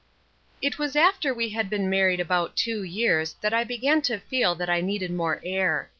_It 0.63 0.79
was 0.79 0.95
after 0.95 1.31
we 1.31 1.49
had 1.49 1.69
been 1.69 1.87
married 1.87 2.19
about 2.19 2.55
two 2.55 2.81
years 2.81 3.35
that 3.41 3.53
I 3.53 3.63
began 3.63 4.01
to 4.09 4.17
feel 4.17 4.55
that 4.55 4.67
I 4.67 4.81
needed 4.81 5.11
more 5.11 5.39
air. 5.43 5.89